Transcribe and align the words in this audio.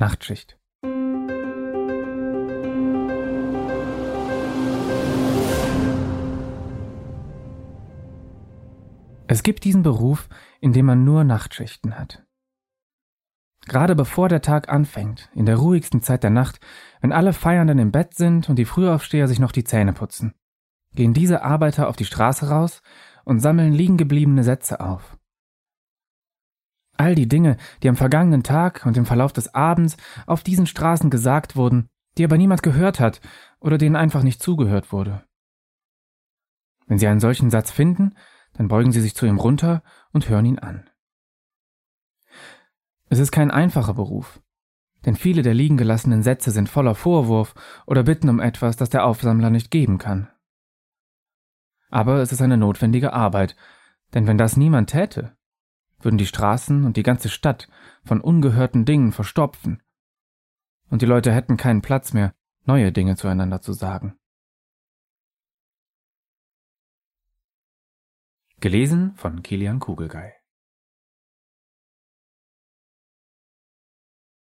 Nachtschicht. 0.00 0.58
Es 9.28 9.42
gibt 9.44 9.64
diesen 9.64 9.82
Beruf, 9.82 10.28
in 10.60 10.72
dem 10.72 10.86
man 10.86 11.04
nur 11.04 11.22
Nachtschichten 11.22 11.98
hat. 11.98 12.24
Gerade 13.66 13.94
bevor 13.94 14.28
der 14.30 14.40
Tag 14.40 14.70
anfängt, 14.70 15.28
in 15.34 15.44
der 15.44 15.56
ruhigsten 15.56 16.00
Zeit 16.00 16.24
der 16.24 16.30
Nacht, 16.30 16.60
wenn 17.02 17.12
alle 17.12 17.34
Feiernden 17.34 17.78
im 17.78 17.92
Bett 17.92 18.14
sind 18.14 18.48
und 18.48 18.56
die 18.56 18.64
Frühaufsteher 18.64 19.28
sich 19.28 19.38
noch 19.38 19.52
die 19.52 19.64
Zähne 19.64 19.92
putzen, 19.92 20.34
gehen 20.94 21.12
diese 21.12 21.42
Arbeiter 21.42 21.88
auf 21.88 21.96
die 21.96 22.06
Straße 22.06 22.48
raus 22.48 22.80
und 23.24 23.40
sammeln 23.40 23.74
liegengebliebene 23.74 24.42
Sätze 24.44 24.80
auf. 24.80 25.19
All 27.00 27.14
die 27.14 27.28
Dinge, 27.28 27.56
die 27.82 27.88
am 27.88 27.96
vergangenen 27.96 28.42
Tag 28.42 28.84
und 28.84 28.94
im 28.98 29.06
Verlauf 29.06 29.32
des 29.32 29.54
Abends 29.54 29.96
auf 30.26 30.42
diesen 30.42 30.66
Straßen 30.66 31.08
gesagt 31.08 31.56
wurden, 31.56 31.88
die 32.18 32.24
aber 32.24 32.36
niemand 32.36 32.62
gehört 32.62 33.00
hat 33.00 33.22
oder 33.58 33.78
denen 33.78 33.96
einfach 33.96 34.22
nicht 34.22 34.42
zugehört 34.42 34.92
wurde. 34.92 35.24
Wenn 36.88 36.98
Sie 36.98 37.06
einen 37.06 37.20
solchen 37.20 37.48
Satz 37.48 37.70
finden, 37.70 38.16
dann 38.52 38.68
beugen 38.68 38.92
Sie 38.92 39.00
sich 39.00 39.14
zu 39.14 39.24
ihm 39.24 39.38
runter 39.38 39.82
und 40.12 40.28
hören 40.28 40.44
ihn 40.44 40.58
an. 40.58 40.90
Es 43.08 43.18
ist 43.18 43.32
kein 43.32 43.50
einfacher 43.50 43.94
Beruf, 43.94 44.42
denn 45.06 45.16
viele 45.16 45.40
der 45.40 45.54
liegen 45.54 45.78
gelassenen 45.78 46.22
Sätze 46.22 46.50
sind 46.50 46.68
voller 46.68 46.94
Vorwurf 46.94 47.54
oder 47.86 48.02
bitten 48.02 48.28
um 48.28 48.40
etwas, 48.40 48.76
das 48.76 48.90
der 48.90 49.06
Aufsammler 49.06 49.48
nicht 49.48 49.70
geben 49.70 49.96
kann. 49.96 50.28
Aber 51.88 52.16
es 52.16 52.30
ist 52.30 52.42
eine 52.42 52.58
notwendige 52.58 53.14
Arbeit, 53.14 53.56
denn 54.12 54.26
wenn 54.26 54.36
das 54.36 54.58
niemand 54.58 54.90
täte, 54.90 55.34
würden 56.00 56.18
die 56.18 56.26
Straßen 56.26 56.84
und 56.84 56.96
die 56.96 57.02
ganze 57.02 57.28
Stadt 57.28 57.68
von 58.04 58.20
ungehörten 58.20 58.84
Dingen 58.84 59.12
verstopfen, 59.12 59.82
und 60.90 61.02
die 61.02 61.06
Leute 61.06 61.32
hätten 61.32 61.56
keinen 61.56 61.82
Platz 61.82 62.12
mehr, 62.12 62.34
neue 62.64 62.92
Dinge 62.92 63.16
zueinander 63.16 63.60
zu 63.60 63.72
sagen. 63.72 64.18
Gelesen 68.58 69.14
von 69.14 69.42
Kilian 69.42 69.78
Kugelgei 69.78 70.39